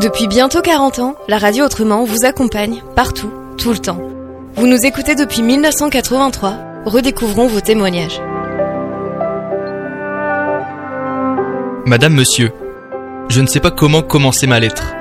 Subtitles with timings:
[0.00, 4.00] Depuis bientôt 40 ans, la radio Autrement vous accompagne partout, tout le temps.
[4.54, 6.54] Vous nous écoutez depuis 1983,
[6.86, 8.18] redécouvrons vos témoignages.
[11.84, 12.50] Madame, monsieur,
[13.28, 14.94] je ne sais pas comment commencer ma lettre.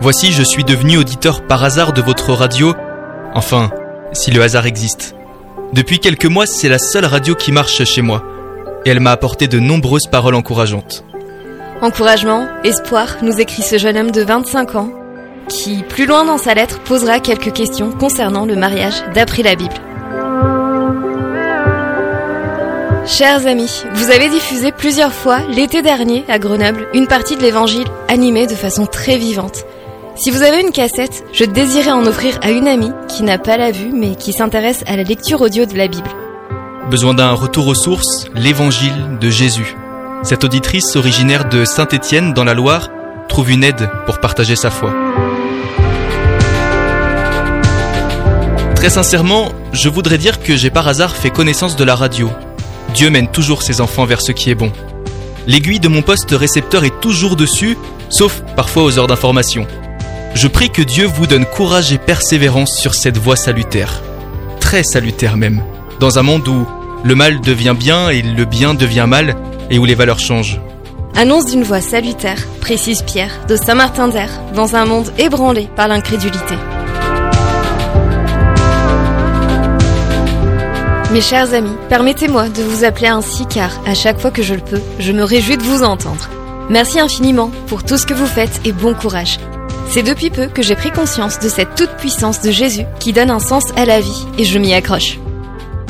[0.00, 2.74] Voici, je suis devenu auditeur par hasard de votre radio,
[3.34, 3.72] enfin,
[4.12, 5.16] si le hasard existe.
[5.72, 8.22] Depuis quelques mois, c'est la seule radio qui marche chez moi,
[8.84, 11.04] et elle m'a apporté de nombreuses paroles encourageantes.
[11.82, 14.90] Encouragement, espoir, nous écrit ce jeune homme de 25 ans,
[15.48, 19.72] qui, plus loin dans sa lettre, posera quelques questions concernant le mariage d'après la Bible.
[23.06, 27.88] Chers amis, vous avez diffusé plusieurs fois l'été dernier à Grenoble une partie de l'évangile
[28.08, 29.64] animée de façon très vivante.
[30.16, 33.56] Si vous avez une cassette, je désirais en offrir à une amie qui n'a pas
[33.56, 36.10] la vue mais qui s'intéresse à la lecture audio de la Bible.
[36.90, 39.76] Besoin d'un retour aux sources, l'évangile de Jésus.
[40.22, 42.90] Cette auditrice originaire de Saint-Étienne dans la Loire
[43.28, 44.92] trouve une aide pour partager sa foi.
[48.74, 52.30] Très sincèrement, je voudrais dire que j'ai par hasard fait connaissance de la radio.
[52.94, 54.70] Dieu mène toujours ses enfants vers ce qui est bon.
[55.46, 57.78] L'aiguille de mon poste récepteur est toujours dessus,
[58.10, 59.66] sauf parfois aux heures d'information.
[60.34, 64.02] Je prie que Dieu vous donne courage et persévérance sur cette voie salutaire.
[64.60, 65.62] Très salutaire même.
[65.98, 66.66] Dans un monde où
[67.04, 69.34] le mal devient bien et le bien devient mal,
[69.70, 70.60] et où les valeurs changent.
[71.16, 76.54] Annonce d'une voix salutaire, précise Pierre, de Saint-Martin d'Air, dans un monde ébranlé par l'incrédulité.
[81.12, 84.60] Mes chers amis, permettez-moi de vous appeler ainsi car, à chaque fois que je le
[84.60, 86.28] peux, je me réjouis de vous entendre.
[86.68, 89.40] Merci infiniment pour tout ce que vous faites et bon courage.
[89.88, 93.40] C'est depuis peu que j'ai pris conscience de cette toute-puissance de Jésus qui donne un
[93.40, 95.18] sens à la vie et je m'y accroche.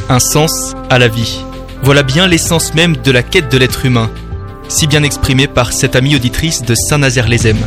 [0.08, 1.44] Un sens à la vie.
[1.82, 4.10] Voilà bien l'essence même de la quête de l'être humain,
[4.68, 7.64] si bien exprimée par cette amie auditrice de Saint-Nazaire-les-Aime.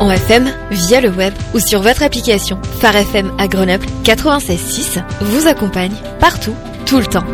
[0.00, 5.46] En FM, via le web ou sur votre application Phare FM à Grenoble 96.6 vous
[5.46, 6.54] accompagne partout,
[6.86, 7.24] tout le temps.